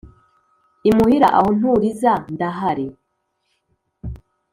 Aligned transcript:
imuhira 0.89 1.27
aho 1.37 1.49
nturiza 1.57 2.11
ndahazi 2.33 2.87